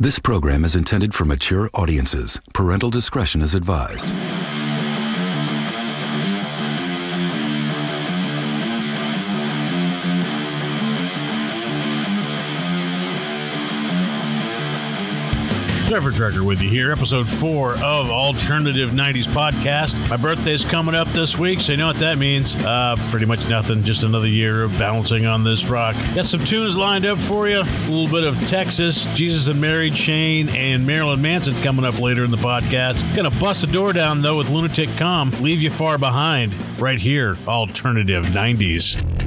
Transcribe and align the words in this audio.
This 0.00 0.20
program 0.20 0.64
is 0.64 0.76
intended 0.76 1.12
for 1.12 1.24
mature 1.24 1.68
audiences. 1.74 2.38
Parental 2.54 2.88
discretion 2.88 3.42
is 3.42 3.56
advised. 3.56 4.10
Trevor 15.88 16.10
Dreger 16.10 16.44
with 16.44 16.60
you 16.60 16.68
here, 16.68 16.92
episode 16.92 17.26
four 17.26 17.72
of 17.76 18.10
Alternative 18.10 18.90
90s 18.90 19.24
Podcast. 19.24 19.98
My 20.10 20.18
birthday's 20.18 20.62
coming 20.62 20.94
up 20.94 21.08
this 21.14 21.38
week, 21.38 21.62
so 21.62 21.72
you 21.72 21.78
know 21.78 21.86
what 21.86 21.96
that 21.96 22.18
means. 22.18 22.54
Uh, 22.56 22.94
pretty 23.08 23.24
much 23.24 23.48
nothing, 23.48 23.82
just 23.82 24.02
another 24.02 24.28
year 24.28 24.64
of 24.64 24.78
balancing 24.78 25.24
on 25.24 25.44
this 25.44 25.64
rock. 25.64 25.96
Got 26.14 26.26
some 26.26 26.44
tunes 26.44 26.76
lined 26.76 27.06
up 27.06 27.16
for 27.16 27.48
you. 27.48 27.60
A 27.60 27.88
little 27.88 28.06
bit 28.06 28.24
of 28.24 28.38
Texas, 28.48 29.06
Jesus 29.16 29.46
and 29.46 29.62
Mary 29.62 29.90
Chain, 29.90 30.50
and 30.50 30.86
Marilyn 30.86 31.22
Manson 31.22 31.54
coming 31.62 31.86
up 31.86 31.98
later 31.98 32.22
in 32.22 32.30
the 32.30 32.36
podcast. 32.36 33.16
Gonna 33.16 33.30
bust 33.30 33.62
the 33.62 33.66
door 33.66 33.94
down, 33.94 34.20
though, 34.20 34.36
with 34.36 34.50
Lunatic 34.50 34.90
Calm. 34.98 35.30
Leave 35.40 35.62
you 35.62 35.70
far 35.70 35.96
behind, 35.96 36.54
right 36.78 37.00
here, 37.00 37.38
Alternative 37.46 38.26
90s. 38.26 39.17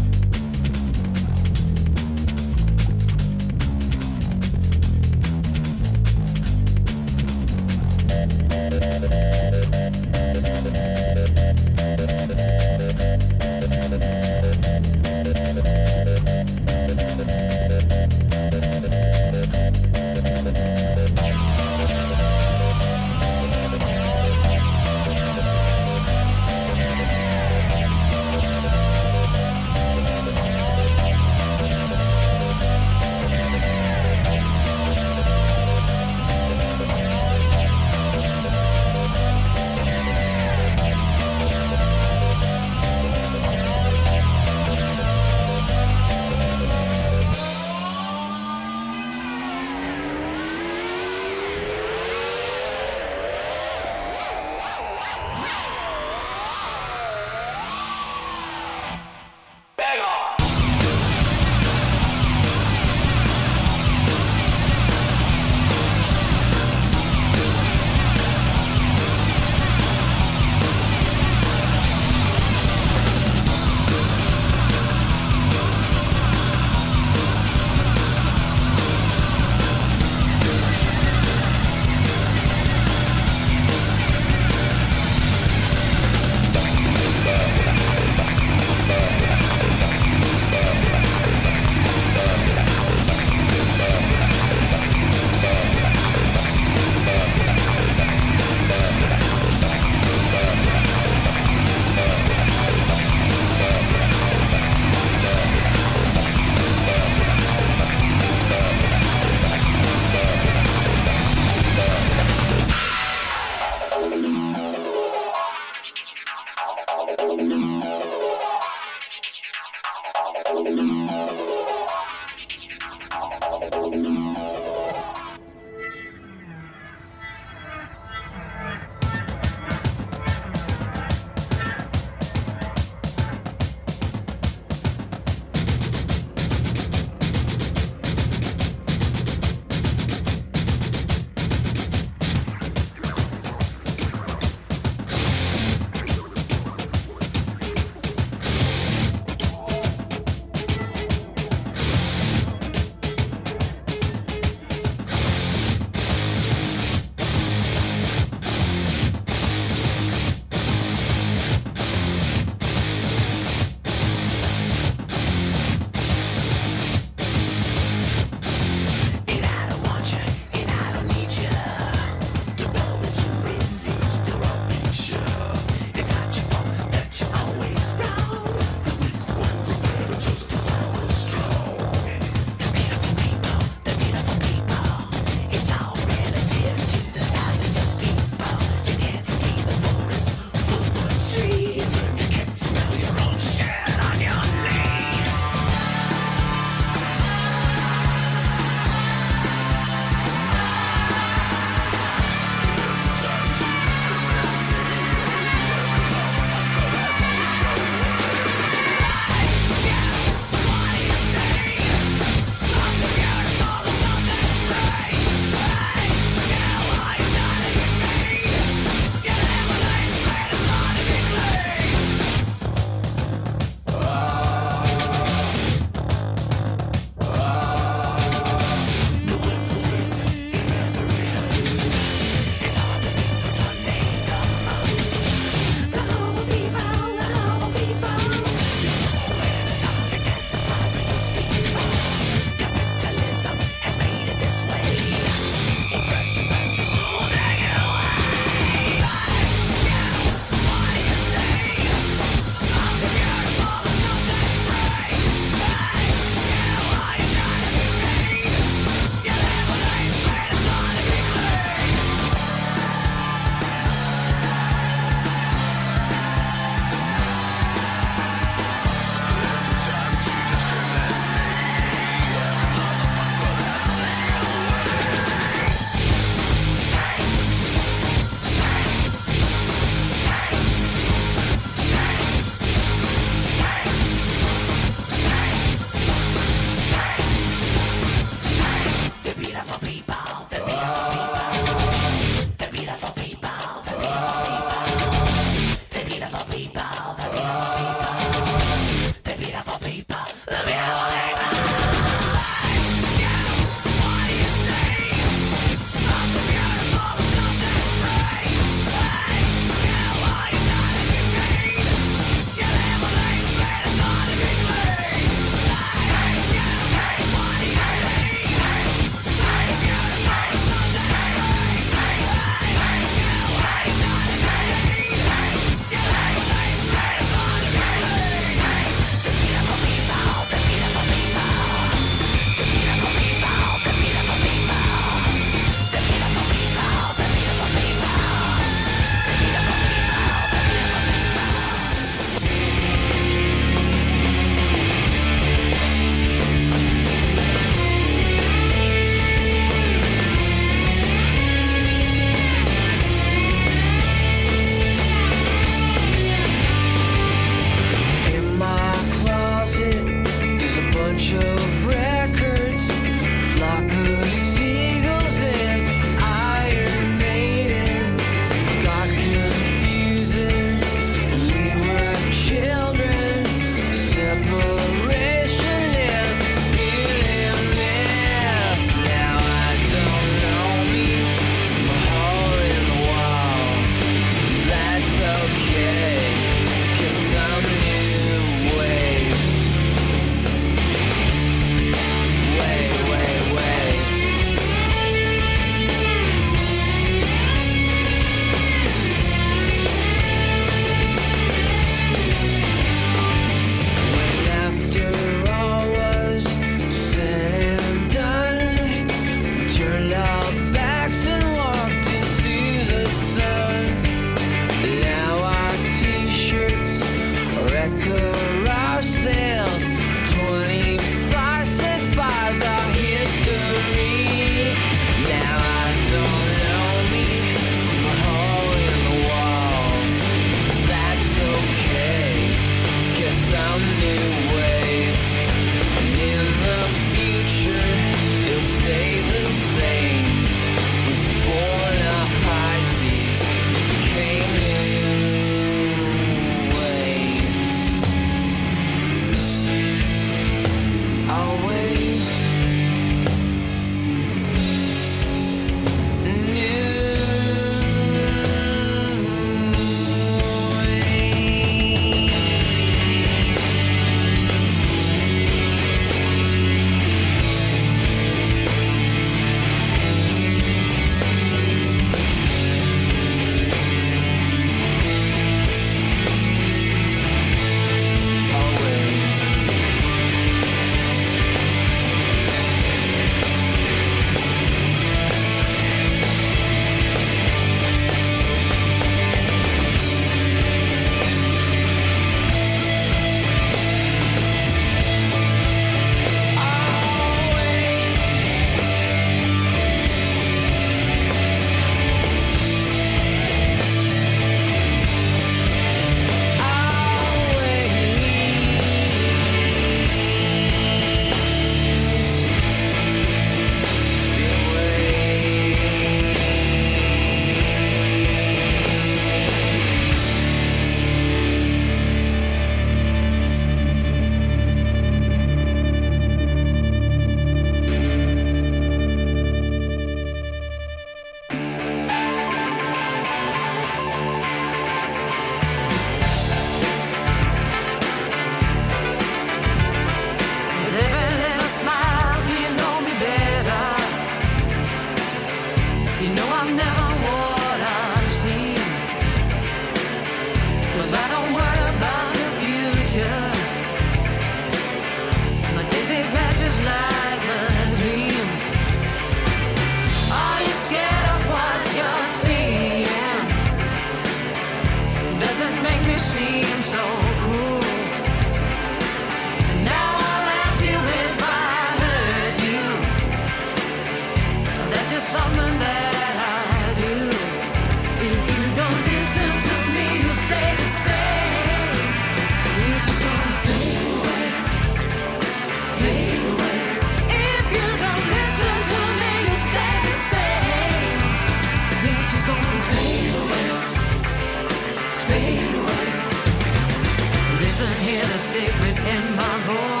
Secret 598.51 598.97
in 598.97 599.35
my 599.37 599.57
voice. 599.65 600.00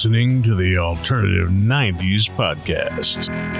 listening 0.00 0.42
to 0.42 0.54
the 0.54 0.78
Alternative 0.78 1.50
90s 1.50 2.30
Podcast. 2.30 3.59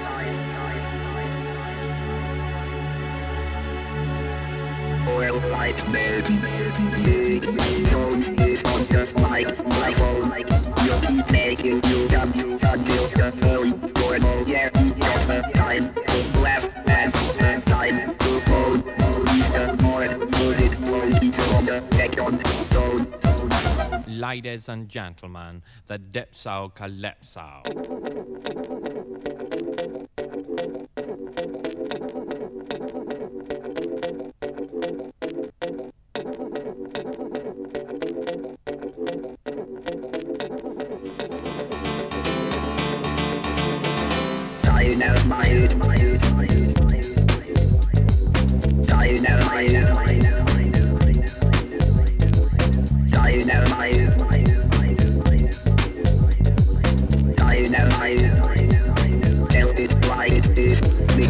oil 5.07 5.39
light 5.49 5.77
baby 5.91 6.37
on 8.01 8.21
You 10.83 10.95
keep 11.07 11.31
making 11.31 11.83
you 11.89 12.07
dumb 12.07 12.31
the 12.31 13.31
phone 13.41 13.91
time 15.53 15.93
to 15.93 16.39
laugh 16.39 16.69
and 16.87 17.65
time 17.65 18.17
to 18.17 18.39
phone 18.41 18.83
Only 19.01 19.41
the 19.55 19.77
more 19.81 20.03
won't 20.91 21.21
be 21.21 21.29
on 21.53 21.65
the 21.65 21.83
second 21.93 22.45
zone 22.73 23.07
Ladies 24.07 24.69
and 24.69 24.87
gentlemen, 24.87 25.63
the 25.87 25.97
Dipso 25.97 26.73
Calypso. 26.75 27.63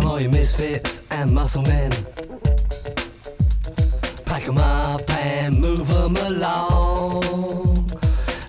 Come 0.01 0.05
on, 0.05 0.21
you 0.23 0.29
misfits 0.29 1.01
and 1.11 1.33
muscle 1.33 1.61
men. 1.61 1.91
Pack 4.25 4.47
'em 4.47 4.57
up 4.57 5.09
and 5.09 5.59
move 5.59 5.89
'em 5.91 6.17
along. 6.17 7.91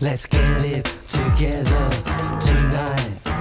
Let's 0.01 0.27
get 0.27 0.64
it 0.64 0.90
together 1.09 1.90
tonight 2.40 3.32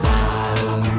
silence. 0.00 0.97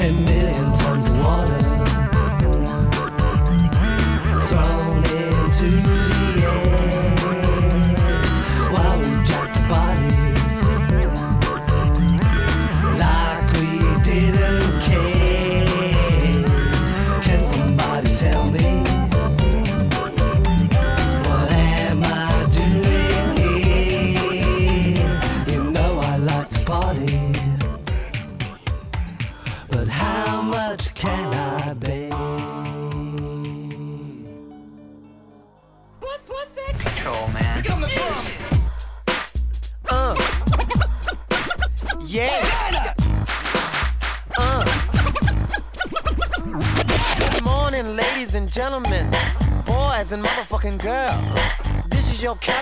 10 0.00 0.24
million 0.24 0.72
tons 0.78 1.08
of 1.08 1.18
water. 1.18 1.69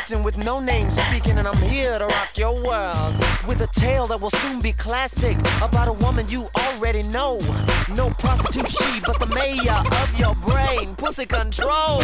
Jackson 0.08 0.24
with 0.24 0.42
no 0.44 0.58
name 0.58 0.88
speaking, 0.90 1.36
and 1.36 1.46
I'm 1.46 1.68
here 1.68 1.98
to 1.98 2.06
rock 2.06 2.38
your 2.38 2.54
world 2.64 3.14
with 3.46 3.60
a 3.60 3.66
tale 3.78 4.06
that 4.06 4.18
will 4.18 4.30
soon 4.30 4.60
be 4.60 4.72
classic 4.72 5.36
about 5.60 5.88
a 5.88 5.92
woman 6.04 6.26
you 6.28 6.46
already 6.56 7.02
know. 7.10 7.38
No 7.94 8.08
prostitute, 8.18 8.70
she, 8.70 9.00
but 9.06 9.18
the 9.18 9.26
mayor 9.34 9.82
of 10.02 10.18
your 10.18 10.34
brain, 10.46 10.94
pussy 10.96 11.26
control. 11.26 12.00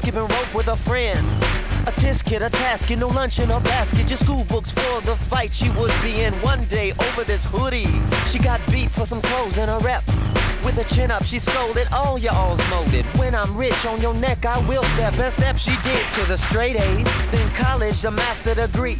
Skipping 0.00 0.22
rope 0.22 0.54
with 0.54 0.66
her 0.66 0.76
friends. 0.76 1.42
A 1.86 1.92
tisk 1.92 2.24
kid, 2.24 2.42
a 2.42 2.50
task, 2.50 2.90
no 2.96 3.06
lunch 3.08 3.38
in 3.38 3.48
her 3.48 3.60
basket. 3.60 4.06
Just 4.06 4.24
school 4.24 4.44
books 4.48 4.72
for 4.72 5.00
the 5.02 5.14
fight 5.16 5.52
she 5.52 5.68
would 5.70 5.92
be 6.02 6.22
in 6.22 6.32
one 6.40 6.64
day 6.64 6.92
over 6.92 7.22
this 7.24 7.44
hoodie. 7.44 7.86
She 8.26 8.38
got 8.38 8.60
beat 8.72 8.90
for 8.90 9.06
some 9.06 9.20
clothes 9.20 9.58
and 9.58 9.70
a 9.70 9.78
rep. 9.84 10.04
With 10.64 10.76
her 10.76 10.84
chin 10.84 11.10
up, 11.10 11.24
she 11.24 11.38
scolded, 11.38 11.86
all 11.92 12.18
your 12.18 12.32
alls 12.32 12.60
molded. 12.70 13.04
When 13.18 13.34
I'm 13.34 13.56
rich 13.56 13.84
on 13.86 14.00
your 14.00 14.14
neck, 14.14 14.44
I 14.46 14.58
will 14.66 14.82
step. 14.94 15.18
And 15.18 15.32
step 15.32 15.56
she 15.56 15.76
did 15.82 16.04
to 16.14 16.28
the 16.28 16.36
straight 16.36 16.80
A's. 16.80 17.08
Then 17.30 17.48
college, 17.54 18.00
the 18.00 18.10
master 18.10 18.54
degree. 18.54 18.98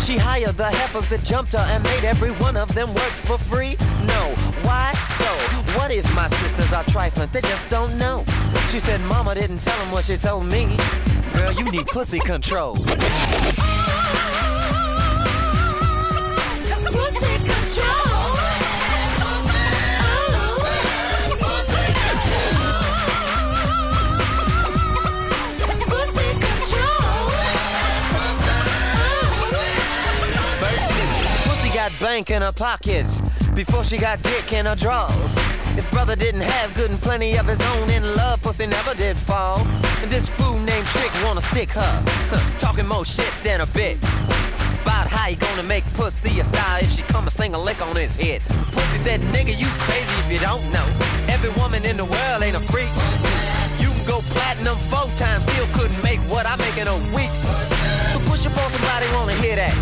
She 0.00 0.16
hired 0.16 0.56
the 0.56 0.70
heifers 0.70 1.08
that 1.08 1.22
jumped 1.24 1.52
her 1.52 1.64
and 1.68 1.82
made 1.84 2.04
every 2.04 2.32
one 2.32 2.56
of 2.56 2.74
them 2.74 2.88
work 2.88 3.14
for 3.14 3.38
free. 3.38 3.76
No? 4.06 4.51
What 5.74 5.90
if 5.90 6.14
my 6.14 6.28
sisters 6.28 6.72
are 6.72 6.84
trifling? 6.84 7.28
They 7.32 7.40
just 7.40 7.70
don't 7.70 7.96
know. 7.98 8.24
She 8.68 8.78
said, 8.78 9.00
Mama 9.02 9.34
didn't 9.34 9.58
tell 9.60 9.76
them 9.82 9.92
what 9.92 10.04
she 10.04 10.16
told 10.16 10.46
me. 10.46 10.76
Girl, 11.34 11.52
you 11.52 11.70
need 11.70 11.86
pussy 11.86 12.18
control. 12.18 12.74
Pussy 12.76 12.92
control. 12.92 13.32
Pussy 25.88 26.28
control 26.40 26.82
Pussy 31.44 31.70
got 31.74 31.92
bank 32.00 32.30
in 32.30 32.42
her 32.42 32.52
pockets 32.52 33.20
before 33.54 33.84
she 33.84 33.96
got 33.98 34.22
dick 34.22 34.52
in 34.52 34.66
her 34.66 34.76
drawers. 34.76 35.51
If 35.74 35.90
brother 35.90 36.14
didn't 36.14 36.42
have 36.42 36.74
good 36.74 36.90
and 36.90 37.00
plenty 37.00 37.38
of 37.38 37.46
his 37.46 37.60
own 37.72 37.88
in 37.88 38.04
love, 38.14 38.42
pussy 38.42 38.66
never 38.66 38.92
did 38.94 39.16
fall. 39.16 39.56
And 40.02 40.10
this 40.10 40.28
fool 40.28 40.58
named 40.60 40.86
Trick 40.92 41.08
wanna 41.24 41.40
stick 41.40 41.70
her, 41.70 41.94
talking 42.58 42.86
more 42.86 43.06
shit 43.06 43.32
than 43.40 43.62
a 43.62 43.66
bit. 43.72 43.96
About 44.84 45.08
how 45.08 45.28
you 45.28 45.36
gonna 45.36 45.62
make 45.62 45.84
pussy 45.96 46.40
a 46.40 46.44
star 46.44 46.80
if 46.80 46.92
she 46.92 47.00
come 47.08 47.24
and 47.24 47.32
sing 47.32 47.54
a 47.54 47.58
lick 47.58 47.80
on 47.80 47.96
his 47.96 48.16
head. 48.16 48.42
Pussy 48.76 48.98
said, 48.98 49.20
nigga, 49.32 49.56
you 49.56 49.64
crazy 49.88 50.12
if 50.20 50.28
you 50.28 50.40
don't 50.44 50.60
know. 50.76 50.84
Every 51.32 51.48
woman 51.56 51.80
in 51.88 51.96
the 51.96 52.04
world 52.04 52.42
ain't 52.44 52.56
a 52.56 52.60
freak. 52.60 52.92
You 53.80 53.88
can 53.96 54.04
go 54.04 54.20
platinum 54.36 54.76
four 54.92 55.08
times, 55.16 55.40
still 55.48 55.68
couldn't 55.72 56.02
make 56.04 56.20
what 56.28 56.44
I 56.44 56.56
make 56.60 56.76
in 56.76 56.84
a 56.84 56.98
week. 57.16 57.32
So 58.12 58.20
push 58.28 58.44
up 58.44 58.52
on 58.60 58.68
somebody 58.68 59.08
wanna 59.16 59.40
hear 59.40 59.56
that. 59.56 59.72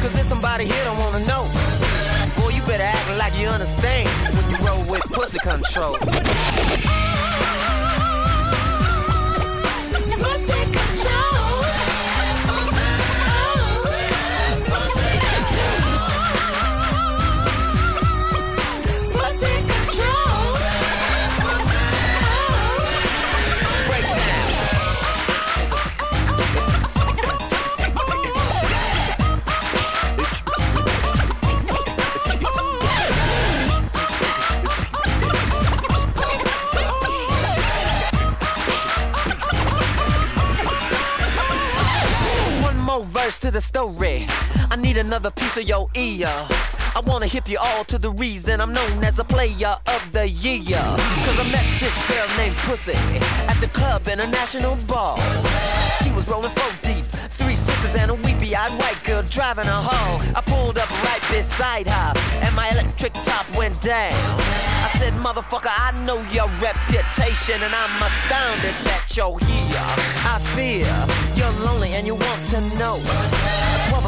Cause 0.00 0.14
there's 0.16 0.32
somebody 0.32 0.64
here 0.64 0.84
don't 0.88 0.96
wanna 0.96 1.20
know. 1.28 1.44
Boy, 2.40 2.56
you 2.56 2.62
better 2.64 2.88
act 2.88 3.18
like 3.18 3.36
you 3.36 3.48
understand 3.48 4.08
with 4.88 5.02
pussy 5.12 5.38
control. 5.38 6.95
Of 45.56 45.68
your 45.68 45.88
ear. 45.94 46.28
I 46.96 47.00
wanna 47.06 47.26
hip 47.26 47.48
you 47.48 47.58
all 47.58 47.84
to 47.84 47.98
the 47.98 48.10
reason 48.10 48.60
I'm 48.60 48.72
known 48.72 49.04
as 49.04 49.18
a 49.18 49.24
player 49.24 49.76
of 49.86 50.12
the 50.12 50.28
year. 50.28 50.80
Cause 51.24 51.38
I 51.38 51.46
met 51.50 51.64
this 51.80 51.96
girl 52.08 52.26
named 52.36 52.56
Pussy 52.56 52.96
at 53.48 53.56
the 53.60 53.68
club 53.68 54.02
in 54.10 54.20
a 54.20 54.26
national 54.26 54.76
bar. 54.88 55.16
She 56.02 56.10
was 56.12 56.28
rolling 56.30 56.50
four 56.50 56.72
deep, 56.82 57.04
three 57.04 57.54
sisters 57.54 57.94
and 58.00 58.10
a 58.10 58.14
weepy 58.14 58.54
eyed 58.54 58.72
white 58.80 59.02
girl 59.06 59.22
driving 59.22 59.66
her 59.66 59.82
home. 59.82 60.20
I 60.34 60.40
pulled 60.40 60.78
up 60.78 60.90
right 61.04 61.24
beside 61.30 61.88
her 61.88 62.12
and 62.44 62.54
my 62.54 62.68
electric 62.70 63.12
top 63.24 63.46
went 63.56 63.80
down. 63.80 64.12
I 64.84 64.90
said, 64.98 65.12
motherfucker, 65.24 65.72
I 65.72 65.92
know 66.04 66.20
your 66.32 66.48
reputation 66.60 67.62
and 67.62 67.74
I'm 67.74 68.02
astounded 68.02 68.74
that 68.84 69.04
you're 69.16 69.38
here. 69.40 69.88
I 70.26 70.40
fear 70.52 70.88
you're 71.36 71.64
lonely 71.64 71.92
and 71.94 72.06
you 72.06 72.14
want 72.14 72.40
to 72.52 72.60
know. 72.78 73.65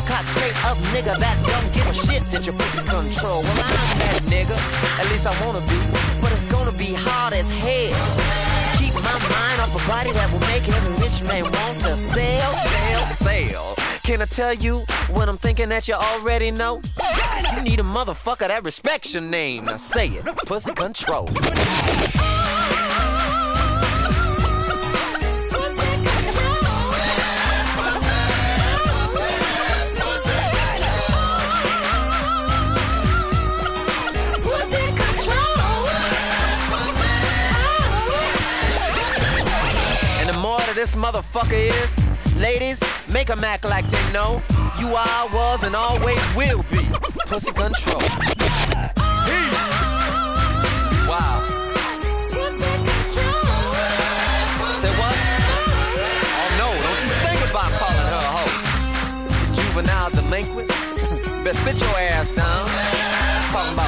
A 0.09 0.11
12 0.11 0.25
o'clock 0.25 0.27
straight 0.27 0.57
up 0.65 0.79
nigga 0.89 1.19
that 1.19 1.37
don't 1.45 1.69
give 1.75 1.87
a 1.87 1.93
shit 1.93 2.23
that 2.33 2.47
you're 2.47 2.57
putting 2.57 2.87
control. 2.89 3.43
Well, 3.43 3.61
I'm 3.61 3.99
that 4.01 4.23
nigga, 4.33 4.57
at 4.99 5.07
least 5.13 5.27
I 5.27 5.35
wanna 5.45 5.61
be. 5.69 5.77
But 6.21 6.33
it's 6.33 6.49
gonna 6.49 6.73
be 6.73 6.95
hard 6.97 7.35
as 7.35 7.51
hell 7.51 7.93
to 7.93 8.79
keep 8.79 8.95
my 8.95 9.19
mind 9.29 9.61
off 9.61 9.77
a 9.77 9.89
body 9.89 10.13
that 10.13 10.33
will 10.33 10.41
make 10.49 10.65
every 10.69 10.95
rich 11.05 11.21
man 11.29 11.45
want 11.45 11.77
to 11.85 11.97
sell, 11.97 12.53
sell, 12.55 13.07
sell. 13.21 13.75
Can 14.03 14.23
I 14.23 14.25
tell 14.25 14.55
you 14.55 14.79
what 15.13 15.29
I'm 15.29 15.37
thinking 15.37 15.69
that 15.69 15.89
you 15.89 15.95
already 15.95 16.53
know? 16.53 16.81
You 17.55 17.63
need 17.63 17.79
a 17.79 17.83
motherfucker 17.83 18.49
that 18.49 18.65
respects 18.65 19.13
your 19.13 19.23
name. 19.23 19.67
Now 19.67 19.77
say 19.77 20.09
it, 20.09 20.25
pussy 20.47 20.73
control. 20.73 21.29
This 40.79 40.95
motherfucker 40.95 41.59
is, 41.83 41.99
ladies, 42.37 42.79
make 43.13 43.29
'em 43.31 43.43
act 43.43 43.65
like 43.65 43.85
they 43.91 44.13
know 44.13 44.41
you 44.79 44.95
are, 44.95 45.29
was, 45.33 45.65
and 45.65 45.75
always 45.75 46.21
will 46.37 46.63
be. 46.71 46.79
Pussy 47.27 47.51
control. 47.51 48.01
Wow. 51.11 51.35
Say 54.81 54.93
what? 55.01 55.17
Oh 56.41 56.49
no, 56.63 56.69
don't 56.85 57.01
you 57.07 57.15
think 57.27 57.41
about 57.51 57.71
calling 57.81 58.09
her 58.15 58.23
a 58.29 58.33
hoe. 58.37 58.55
Juvenile 59.57 60.11
delinquent. 60.11 60.71
Sit 61.57 61.81
your 61.81 61.99
ass 62.15 62.31
down. 62.31 62.65
Talking 63.51 63.75
about 63.75 63.88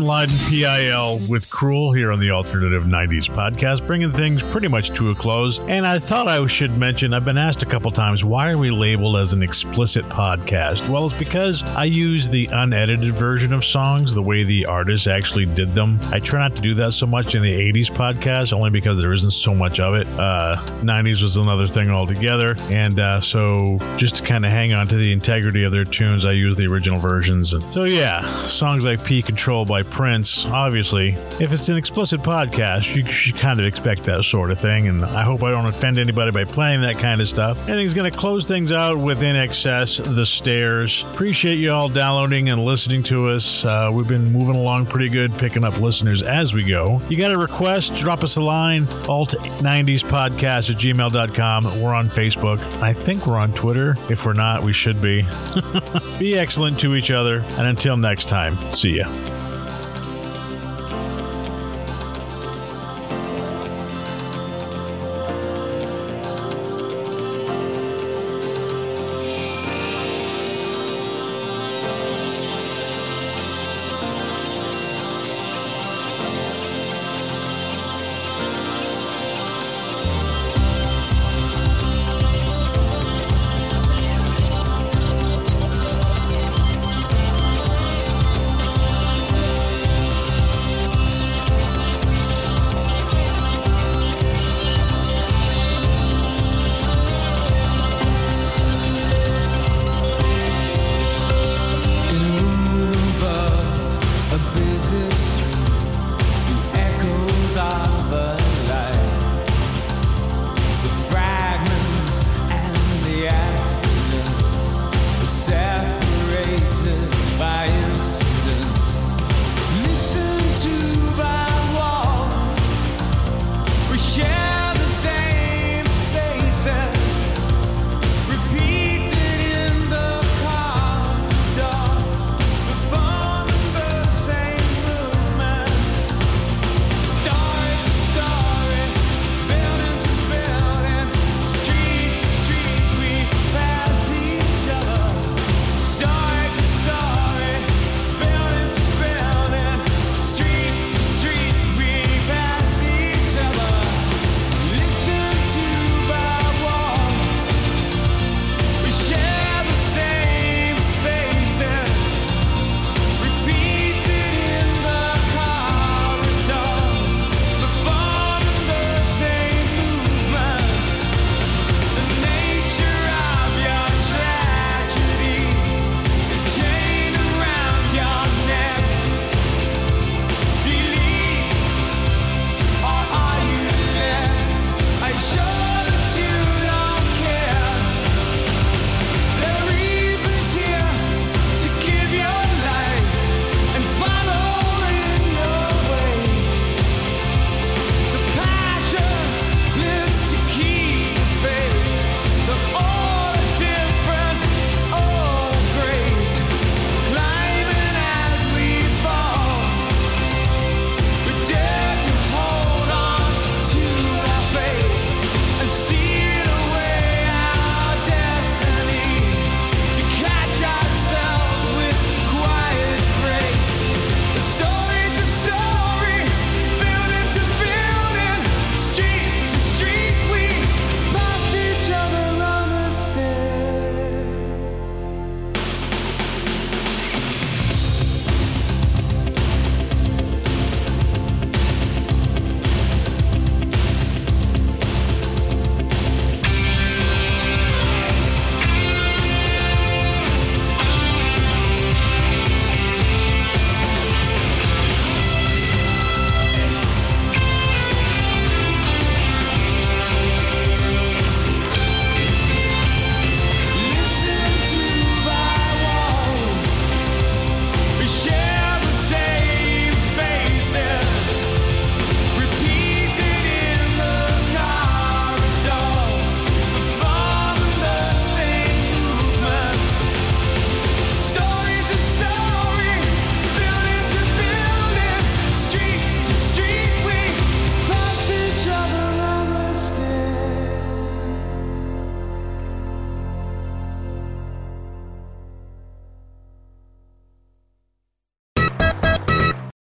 John 0.00 0.06
Lydon, 0.06 0.38
PIL, 0.48 1.18
with 1.28 1.50
Cruel 1.50 1.92
here 1.92 2.10
on 2.10 2.20
the 2.20 2.30
Alternative 2.30 2.84
90s 2.84 3.28
podcast, 3.28 3.86
bringing 3.86 4.12
things 4.12 4.42
pretty 4.42 4.68
much 4.68 4.90
to 4.94 5.10
a 5.10 5.14
close. 5.14 5.58
And 5.60 5.86
I 5.86 5.98
thought 5.98 6.26
I 6.26 6.46
should 6.46 6.74
mention 6.78 7.12
I've 7.12 7.26
been 7.26 7.36
asked 7.36 7.62
a 7.62 7.66
couple 7.66 7.90
times, 7.90 8.24
why 8.24 8.50
are 8.50 8.56
we 8.56 8.70
labeled 8.70 9.18
as 9.18 9.34
an 9.34 9.42
explicit 9.42 10.08
podcast? 10.08 10.88
Well, 10.88 11.04
it's 11.04 11.18
because 11.18 11.62
I 11.62 11.84
use 11.84 12.30
the 12.30 12.46
unedited 12.46 13.12
version 13.12 13.52
of 13.52 13.62
songs, 13.62 14.14
the 14.14 14.22
way 14.22 14.42
the 14.42 14.64
artists 14.64 15.06
actually 15.06 15.44
did 15.44 15.74
them. 15.74 15.98
I 16.12 16.18
try 16.18 16.40
not 16.40 16.56
to 16.56 16.62
do 16.62 16.72
that 16.74 16.92
so 16.92 17.06
much 17.06 17.34
in 17.34 17.42
the 17.42 17.52
80s 17.72 17.90
podcast, 17.90 18.54
only 18.54 18.70
because 18.70 18.96
there 18.96 19.12
isn't 19.12 19.32
so 19.32 19.54
much 19.54 19.80
of 19.80 19.96
it. 19.96 20.06
Uh, 20.18 20.56
90s 20.80 21.22
was 21.22 21.36
another 21.36 21.66
thing 21.66 21.90
altogether. 21.90 22.54
And 22.70 22.98
uh, 22.98 23.20
so 23.20 23.78
just 23.98 24.16
to 24.16 24.22
kind 24.22 24.46
of 24.46 24.52
hang 24.52 24.72
on 24.72 24.88
to 24.88 24.96
the 24.96 25.12
integrity 25.12 25.64
of 25.64 25.72
their 25.72 25.84
tunes, 25.84 26.24
I 26.24 26.32
use 26.32 26.56
the 26.56 26.68
original 26.68 26.98
versions. 26.98 27.52
And 27.52 27.62
so, 27.62 27.84
yeah, 27.84 28.46
songs 28.46 28.82
like 28.82 29.04
P 29.04 29.20
Control 29.20 29.66
by 29.66 29.82
Prince, 29.90 30.46
obviously, 30.46 31.10
if 31.40 31.52
it's 31.52 31.68
an 31.68 31.76
explicit 31.76 32.20
podcast, 32.20 32.94
you 32.94 33.04
should 33.04 33.36
kind 33.36 33.60
of 33.60 33.66
expect 33.66 34.04
that 34.04 34.24
sort 34.24 34.50
of 34.50 34.60
thing. 34.60 34.88
And 34.88 35.04
I 35.04 35.22
hope 35.22 35.42
I 35.42 35.50
don't 35.50 35.66
offend 35.66 35.98
anybody 35.98 36.30
by 36.30 36.44
playing 36.44 36.82
that 36.82 36.98
kind 36.98 37.20
of 37.20 37.28
stuff. 37.28 37.68
And 37.68 37.78
he's 37.78 37.94
going 37.94 38.10
to 38.10 38.16
close 38.16 38.46
things 38.46 38.72
out 38.72 38.98
with 38.98 39.20
INXS, 39.20 40.14
The 40.14 40.24
Stairs. 40.26 41.04
Appreciate 41.12 41.56
you 41.56 41.72
all 41.72 41.88
downloading 41.88 42.48
and 42.48 42.64
listening 42.64 43.02
to 43.04 43.30
us. 43.30 43.64
Uh, 43.64 43.90
we've 43.92 44.08
been 44.08 44.32
moving 44.32 44.56
along 44.56 44.86
pretty 44.86 45.08
good, 45.08 45.32
picking 45.38 45.64
up 45.64 45.78
listeners 45.80 46.22
as 46.22 46.54
we 46.54 46.64
go. 46.64 47.00
You 47.08 47.16
got 47.16 47.32
a 47.32 47.38
request? 47.38 47.96
Drop 47.96 48.22
us 48.22 48.36
a 48.36 48.40
line, 48.40 48.86
alt90spodcast 48.86 50.70
at 50.70 50.76
gmail.com. 50.76 51.80
We're 51.80 51.94
on 51.94 52.08
Facebook. 52.08 52.60
I 52.82 52.92
think 52.92 53.26
we're 53.26 53.38
on 53.38 53.52
Twitter. 53.52 53.96
If 54.08 54.24
we're 54.24 54.32
not, 54.32 54.62
we 54.62 54.72
should 54.72 55.00
be. 55.02 55.26
be 56.18 56.38
excellent 56.38 56.78
to 56.80 56.94
each 56.94 57.10
other. 57.10 57.40
And 57.58 57.66
until 57.66 57.96
next 57.96 58.28
time, 58.28 58.56
see 58.74 58.98
ya. 58.98 59.49